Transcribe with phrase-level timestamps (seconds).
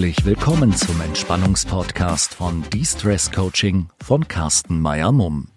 [0.00, 5.48] Herzlich willkommen zum Entspannungspodcast von De-Stress Coaching von Carsten Meyer-Mumm.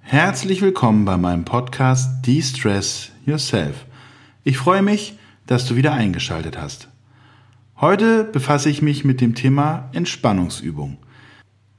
[0.00, 3.84] Herzlich willkommen bei meinem Podcast De-Stress Yourself.
[4.44, 6.88] Ich freue mich, dass du wieder eingeschaltet hast.
[7.82, 10.96] Heute befasse ich mich mit dem Thema Entspannungsübung.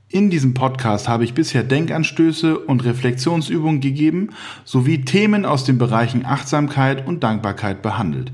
[0.07, 4.29] In diesem Podcast habe ich bisher Denkanstöße und Reflexionsübungen gegeben
[4.65, 8.31] sowie Themen aus den Bereichen Achtsamkeit und Dankbarkeit behandelt.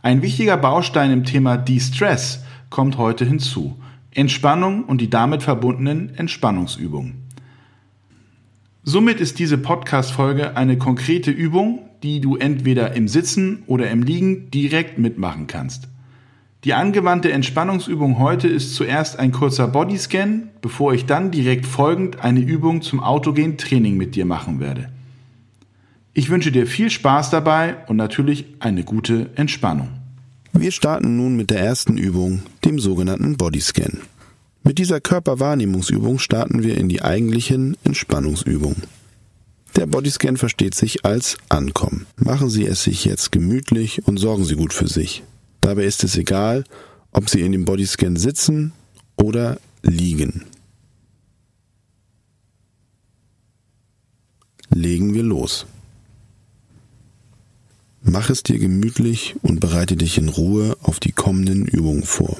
[0.00, 3.76] Ein wichtiger Baustein im Thema De-Stress kommt heute hinzu.
[4.12, 7.14] Entspannung und die damit verbundenen Entspannungsübungen.
[8.82, 14.50] Somit ist diese Podcast-Folge eine konkrete Übung, die du entweder im Sitzen oder im Liegen
[14.50, 15.88] direkt mitmachen kannst.
[16.64, 22.40] Die angewandte Entspannungsübung heute ist zuerst ein kurzer Bodyscan, bevor ich dann direkt folgend eine
[22.40, 24.90] Übung zum autogen Training mit dir machen werde.
[26.12, 29.99] Ich wünsche dir viel Spaß dabei und natürlich eine gute Entspannung.
[30.52, 34.00] Wir starten nun mit der ersten Übung, dem sogenannten Bodyscan.
[34.62, 38.82] Mit dieser Körperwahrnehmungsübung starten wir in die eigentlichen Entspannungsübungen.
[39.76, 42.06] Der Bodyscan versteht sich als Ankommen.
[42.16, 45.22] Machen Sie es sich jetzt gemütlich und sorgen Sie gut für sich.
[45.60, 46.64] Dabei ist es egal,
[47.12, 48.72] ob Sie in dem Bodyscan sitzen
[49.16, 50.44] oder liegen.
[54.68, 55.66] Legen wir los.
[58.02, 62.38] Mach es dir gemütlich und bereite dich in Ruhe auf die kommenden Übungen vor.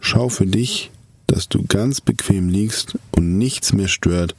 [0.00, 0.90] Schau für dich,
[1.28, 4.34] dass du ganz bequem liegst und nichts mehr stört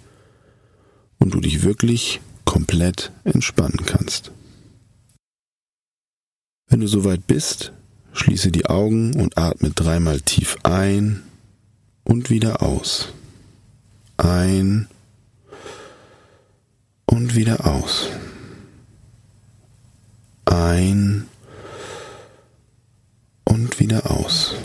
[1.19, 4.31] und du dich wirklich komplett entspannen kannst.
[6.67, 7.72] Wenn du soweit bist,
[8.11, 11.23] schließe die Augen und atme dreimal tief ein
[12.03, 13.13] und wieder aus.
[14.17, 14.88] Ein
[17.05, 18.09] und wieder aus
[20.45, 21.27] ein
[23.43, 24.55] und wieder aus.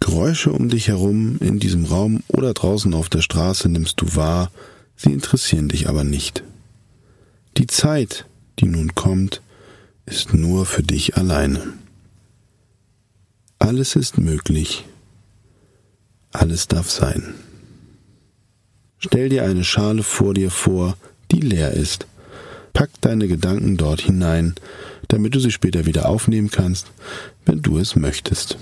[0.00, 4.50] Geräusche um dich herum in diesem Raum oder draußen auf der Straße nimmst du wahr,
[4.96, 6.42] sie interessieren dich aber nicht.
[7.56, 8.26] Die Zeit,
[8.58, 9.42] die nun kommt,
[10.06, 11.74] ist nur für dich alleine.
[13.58, 14.84] Alles ist möglich,
[16.32, 17.34] alles darf sein.
[18.98, 20.96] Stell dir eine Schale vor dir vor,
[21.30, 22.06] die leer ist
[22.72, 24.54] Pack deine Gedanken dort hinein,
[25.08, 26.90] damit du sie später wieder aufnehmen kannst,
[27.44, 28.56] wenn du es möchtest.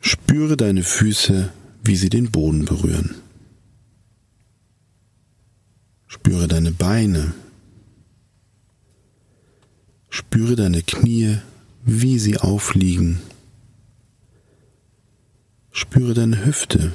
[0.00, 1.50] Spüre deine Füße,
[1.82, 3.16] wie sie den Boden berühren.
[6.06, 7.34] Spüre deine Beine.
[10.10, 11.38] Spüre deine Knie,
[11.84, 13.20] wie sie aufliegen
[15.78, 16.94] Spüre deine Hüfte.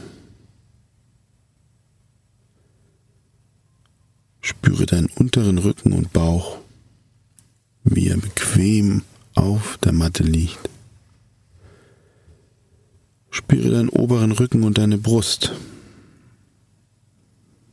[4.42, 6.58] Spüre deinen unteren Rücken und Bauch,
[7.84, 9.04] wie er bequem
[9.36, 10.68] auf der Matte liegt.
[13.30, 15.54] Spüre deinen oberen Rücken und deine Brust,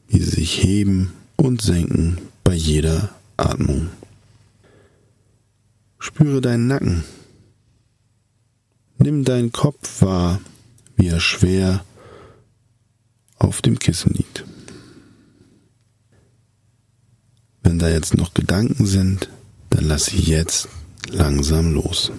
[0.08, 3.88] wie sie sich heben und senken bei jeder Atmung.
[5.98, 7.02] Spüre deinen Nacken.
[8.98, 10.38] Nimm deinen Kopf wahr,
[10.98, 11.84] wie er schwer
[13.38, 14.44] auf dem Kissen liegt.
[17.62, 19.30] Wenn da jetzt noch Gedanken sind,
[19.70, 20.68] dann lass sie jetzt
[21.08, 22.10] langsam los.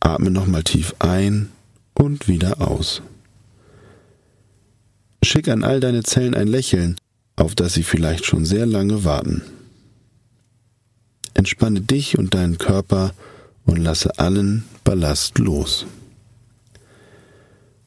[0.00, 1.50] Atme nochmal tief ein
[1.94, 3.02] und wieder aus.
[5.22, 6.96] Schick an all deine Zellen ein Lächeln,
[7.36, 9.42] auf das sie vielleicht schon sehr lange warten.
[11.34, 13.12] Entspanne dich und deinen Körper
[13.64, 15.86] und lasse allen Ballast los.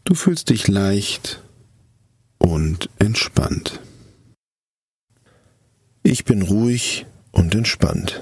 [0.05, 1.41] Du fühlst dich leicht
[2.37, 3.79] und entspannt.
[6.03, 8.21] Ich bin ruhig und entspannt.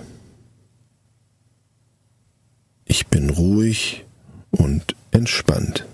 [2.85, 4.05] Ich bin ruhig
[4.51, 5.85] und entspannt.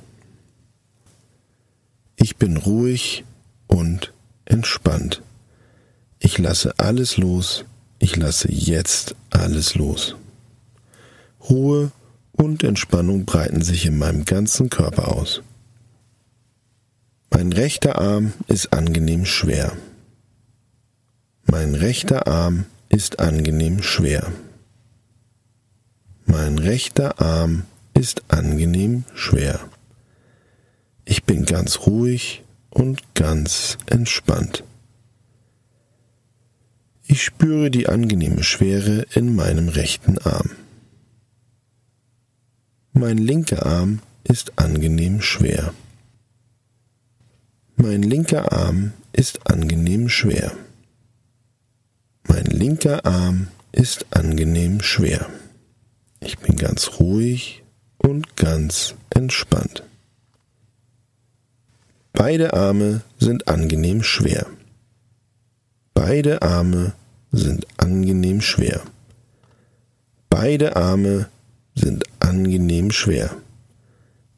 [2.17, 3.23] Ich bin ruhig
[3.67, 4.11] und
[4.43, 5.21] entspannt.
[6.19, 7.63] Ich lasse alles los.
[7.99, 10.15] Ich lasse jetzt alles los.
[11.49, 11.91] Ruhe
[12.33, 15.41] und Entspannung breiten sich in meinem ganzen Körper aus.
[17.37, 19.77] Mein rechter Arm ist angenehm schwer.
[21.45, 24.33] Mein rechter Arm ist angenehm schwer.
[26.25, 29.59] Mein rechter Arm ist angenehm schwer.
[31.05, 34.63] Ich bin ganz ruhig und ganz entspannt.
[37.03, 40.49] Ich spüre die angenehme Schwere in meinem rechten Arm.
[42.93, 45.71] Mein linker Arm ist angenehm schwer.
[47.79, 50.51] Mein linker Arm ist angenehm schwer.
[52.27, 55.29] Mein linker Arm ist angenehm schwer.
[56.19, 57.63] Ich bin ganz ruhig
[57.99, 59.83] und ganz entspannt.
[62.13, 64.47] Beide Arme sind angenehm schwer.
[65.93, 66.93] Beide Arme
[67.31, 68.81] sind angenehm schwer.
[70.29, 71.29] Beide Arme
[71.75, 73.37] sind angenehm schwer.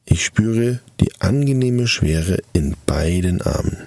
[0.04, 3.78] Ich spüre die angenehme Schwere in beiden Armen.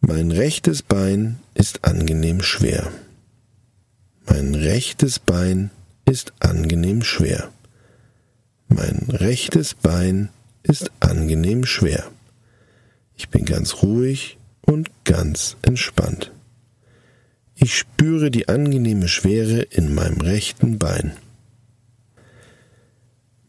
[0.00, 2.90] Mein rechtes Bein ist angenehm schwer.
[4.26, 5.70] Mein rechtes Bein
[6.04, 7.50] ist angenehm schwer.
[8.68, 10.30] Mein rechtes Bein
[10.62, 12.10] ist angenehm schwer.
[13.16, 16.32] Ich bin ganz ruhig und ganz entspannt.
[17.54, 21.12] Ich spüre die angenehme Schwere in meinem rechten Bein.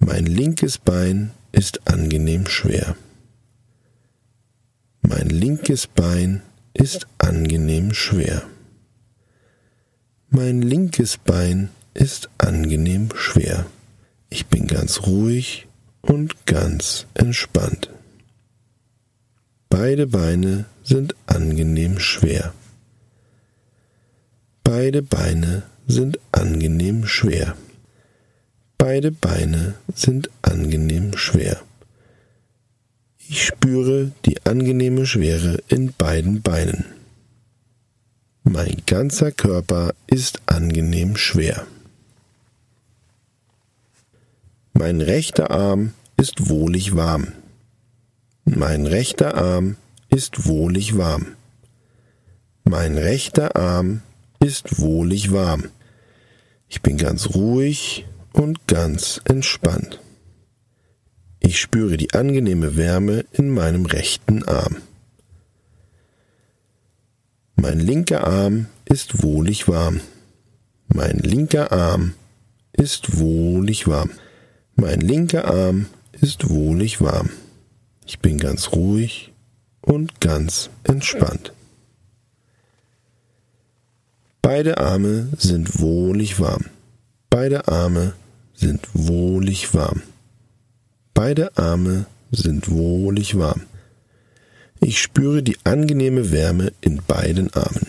[0.06, 2.98] Mein linkes Bein ist angenehm schwer.
[5.02, 6.42] Mein linkes Bein
[6.74, 8.44] ist angenehm schwer.
[10.30, 13.66] Mein linkes Bein ist angenehm schwer.
[14.30, 15.68] Ich bin ganz ruhig
[16.02, 17.90] und ganz entspannt.
[19.70, 22.54] Beide Beine sind angenehm schwer.
[24.66, 27.56] Beide Beine sind angenehm schwer.
[28.86, 31.62] Beide Beine sind angenehm schwer.
[33.18, 36.84] Ich spüre die angenehme Schwere in beiden Beinen.
[38.44, 41.66] Mein ganzer Körper ist angenehm schwer.
[44.74, 47.30] Mein rechter Arm ist wohlig warm.
[48.44, 49.78] Mein rechter Arm
[50.10, 51.38] ist wohlig warm.
[52.66, 54.02] Mein rechter Arm
[54.42, 55.70] ist wohlig warm.
[56.68, 60.00] Ich bin ganz ruhig und ganz entspannt.
[61.40, 64.78] Ich spüre die angenehme Wärme in meinem rechten Arm.
[67.56, 70.02] Mein linker Arm ist wohlig warm.
[70.88, 72.14] Mein linker Arm
[72.74, 74.12] ist wohlig warm.
[74.76, 75.86] Mein linker Arm
[76.20, 77.30] ist wohlig warm.
[78.06, 79.32] Ich bin ganz ruhig
[79.82, 81.54] und ganz entspannt.
[84.42, 86.66] Beide Arme sind wohlig warm.
[87.30, 88.14] Beide Arme
[88.64, 90.04] sind wohlig warm.
[91.14, 93.64] Beide Arme sind wohlig warm.
[94.80, 97.88] Ich spüre die angenehme Wärme in beiden Armen.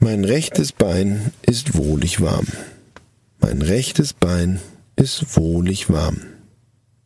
[0.00, 2.48] Mein rechtes Bein ist wohlig warm.
[3.38, 4.58] Mein rechtes Bein
[4.96, 6.22] ist wohlig warm.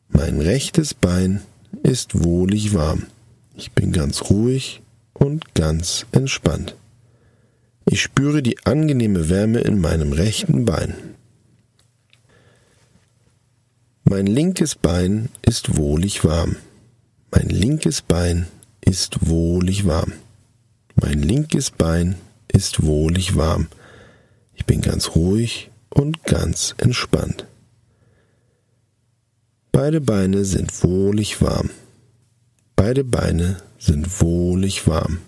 [0.09, 1.43] Mein rechtes Bein
[1.83, 3.09] ist wohlig warm.
[3.57, 4.81] Ich bin ganz ruhig
[5.13, 6.77] und ganz entspannt.
[7.87, 10.95] Ich spüre die angenehme Wärme in meinem rechten Bein.
[14.05, 16.57] Mein linkes Bein ist wohlig warm.
[17.31, 18.47] Mein linkes Bein
[18.81, 20.13] ist wohlig warm.
[20.95, 22.17] Mein linkes Bein
[22.53, 23.69] ist wohlig warm.
[24.55, 27.47] Ich bin ganz ruhig und ganz entspannt.
[29.73, 31.71] Beide Beine sind wohlig warm.
[32.77, 35.19] Beide Beine sind wohlig warm.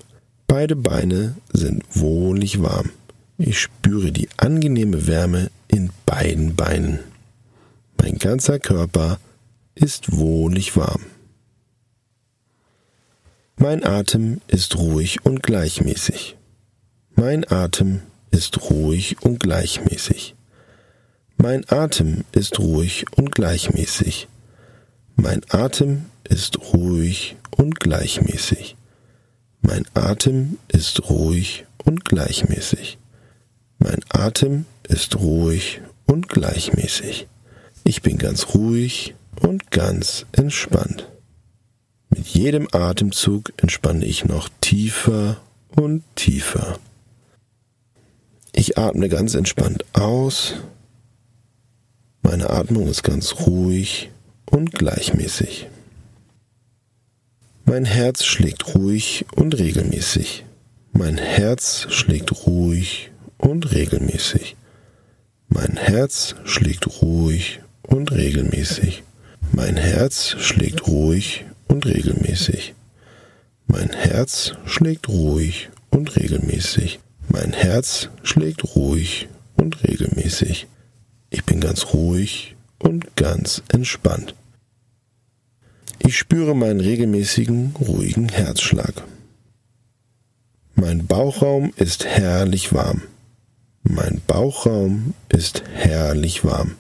[0.47, 2.91] Beide Beine sind wohlig warm.
[3.39, 7.01] Ich spüre die angenehme Wärme in beiden Beinen.
[8.01, 9.19] Mein ganzer Körper
[9.75, 11.03] ist wohlig warm.
[13.57, 16.37] Mein Atem ist ruhig und gleichmäßig.
[17.15, 20.35] Mein Atem ist ruhig und gleichmäßig.
[21.39, 24.29] Mein Atem ist ruhig und gleichmäßig.
[25.17, 28.77] Mein Atem ist ruhig und gleichmäßig.
[29.67, 32.99] Mein Atem ist ruhig und gleichmäßig.
[33.79, 37.27] Mein Atem ist ruhig und gleichmäßig.
[37.85, 41.09] Ich bin ganz ruhig und ganz entspannt.
[42.11, 45.39] Mit jedem Atemzug entspanne ich noch tiefer
[45.75, 46.79] und tiefer.
[48.53, 50.55] Ich atme ganz entspannt aus
[52.29, 54.11] meine Atmung ist ganz ruhig
[54.51, 55.69] und gleichmäßig.
[57.69, 60.45] Mein Herz schlägt ruhig und regelmäßig.
[60.93, 64.55] Mein Herz schlägt ruhig und regelmäßig.
[65.49, 69.03] Mein Herz schlägt ruhig und regelmäßig.
[69.51, 72.75] Mein Herz schlägt ruhig und regelmäßig.
[73.67, 77.01] Mein Herz schlägt ruhig und regelmäßig.
[77.29, 80.69] Mein Herz schlägt ruhig und regelmäßig.
[81.31, 84.37] Ich bin ganz ruhig und ganz entspannt.
[85.99, 89.05] Ich spüre meinen regelmäßigen, ruhigen Herzschlag.
[90.75, 93.03] Mein Bauchraum ist herrlich warm.
[93.83, 96.77] Mein Bauchraum ist herrlich warm.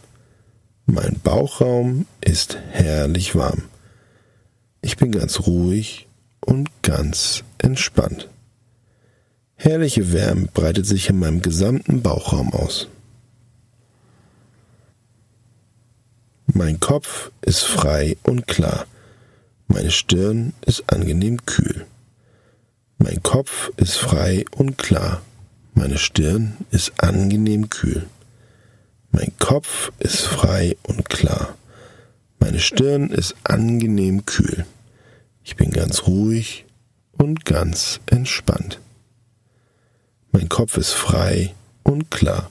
[0.86, 3.62] Mein Bauchraum ist herrlich warm.
[4.82, 6.06] Ich bin ganz ruhig
[6.40, 8.28] und ganz entspannt.
[9.56, 12.88] Herrliche Wärme breitet sich in meinem gesamten Bauchraum aus.
[16.46, 18.86] Mein Kopf ist frei und klar.
[19.68, 21.86] Meine Stirn ist angenehm kühl.
[22.98, 25.22] Mein Kopf ist frei und klar.
[25.74, 28.06] Meine Stirn ist angenehm kühl.
[29.10, 31.56] Mein Kopf ist frei und klar.
[32.38, 34.66] Meine Stirn ist angenehm kühl.
[35.42, 36.64] Ich bin ganz ruhig
[37.12, 38.80] und ganz entspannt.
[40.32, 42.50] Mein Kopf ist frei und klar.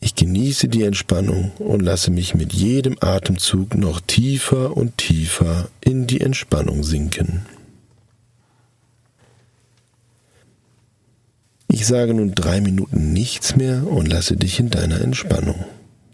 [0.00, 6.06] Ich genieße die Entspannung und lasse mich mit jedem Atemzug noch tiefer und tiefer in
[6.06, 7.46] die Entspannung sinken.
[11.66, 15.64] Ich sage nun drei Minuten nichts mehr und lasse dich in deiner Entspannung.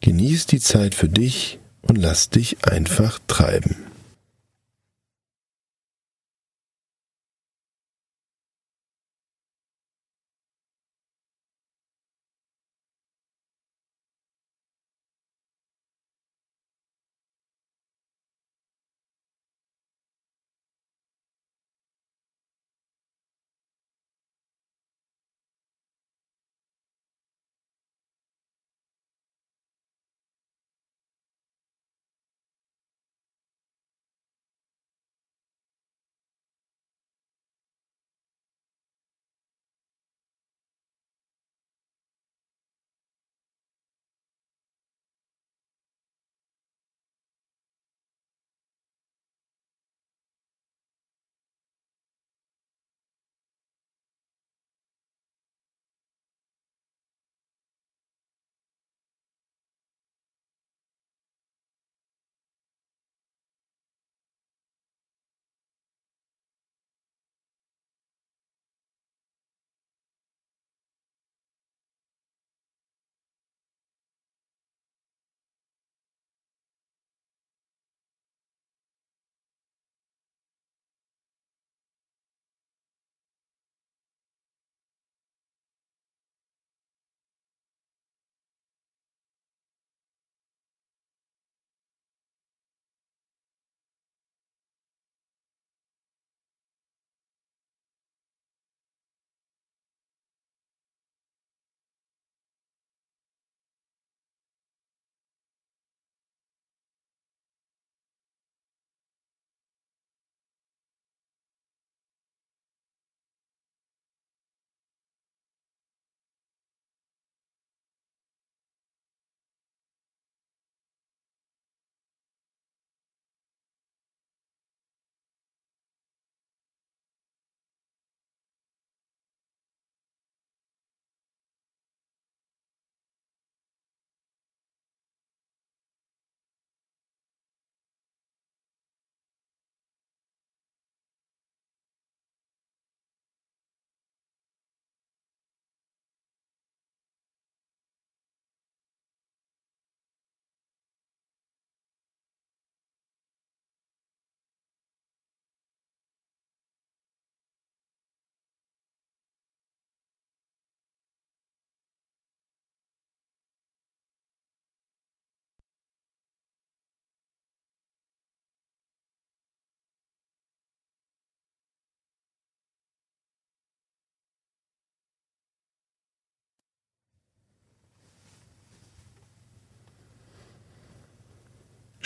[0.01, 3.77] Genieß die Zeit für dich und lass dich einfach treiben.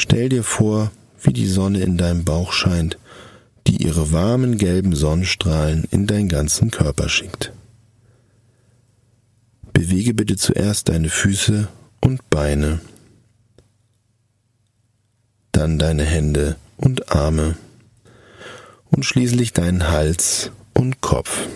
[0.01, 2.99] Stell dir vor, wie die Sonne in deinem Bauch scheint,
[3.67, 7.53] die ihre warmen gelben Sonnenstrahlen in deinen ganzen Körper schickt.
[9.73, 11.67] Bewege bitte zuerst deine Füße
[12.01, 12.81] und Beine,
[15.51, 17.57] dann deine Hände und Arme
[18.91, 21.49] und schließlich deinen Hals und Kopf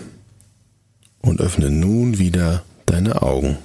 [1.21, 3.59] und öffne nun wieder deine Augen.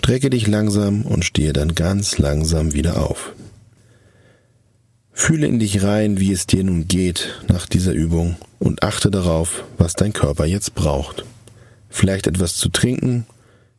[0.00, 3.34] Strecke dich langsam und stehe dann ganz langsam wieder auf.
[5.12, 9.62] Fühle in dich rein, wie es dir nun geht nach dieser Übung und achte darauf,
[9.76, 11.26] was dein Körper jetzt braucht.
[11.90, 13.26] Vielleicht etwas zu trinken,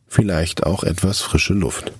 [0.06, 1.90] vielleicht auch etwas frische Luft.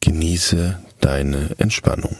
[0.00, 2.14] Genieße deine Entspannung.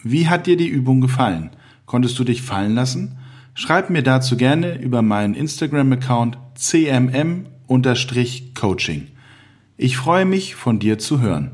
[0.00, 1.50] Wie hat dir die Übung gefallen?
[1.86, 3.18] Konntest du dich fallen lassen?
[3.54, 9.08] Schreib mir dazu gerne über meinen Instagram-Account cmm-coaching.
[9.78, 11.50] Ich freue mich, von dir zu hören.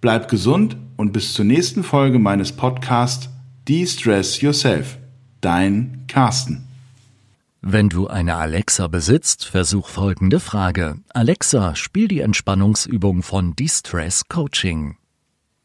[0.00, 3.28] Bleib gesund und bis zur nächsten Folge meines Podcasts
[3.68, 4.98] De-Stress Yourself.
[5.40, 6.66] Dein Carsten.
[7.62, 10.98] Wenn du eine Alexa besitzt, versuch folgende Frage.
[11.08, 14.96] Alexa, spiel die Entspannungsübung von De-Stress Coaching.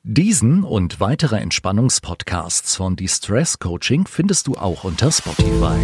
[0.04, 5.78] Diesen und weitere Entspannungspodcasts von De-Stress Coaching findest du auch unter Spotify.